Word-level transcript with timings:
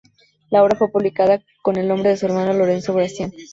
La 0.49 0.63
obra 0.63 0.75
fue 0.75 0.91
publicada 0.91 1.43
con 1.61 1.75
el 1.77 1.87
nombre 1.87 2.09
de 2.09 2.17
su 2.17 2.25
hermano 2.25 2.53
Lorenzo 2.53 2.91
Gracián. 2.95 3.31